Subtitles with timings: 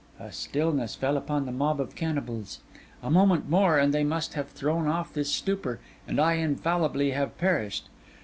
[0.19, 2.61] A stillness fell upon the mob of cannibals.
[3.03, 7.37] A moment more, and they must have thrown off this stupor, and I infallibly have
[7.37, 7.87] perished.